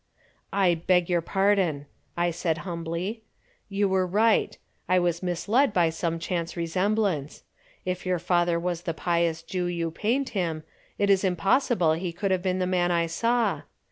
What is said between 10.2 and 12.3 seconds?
him, it is impossible he